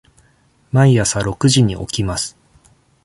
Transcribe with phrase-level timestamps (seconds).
[0.71, 2.35] 毎朝六時に起きます。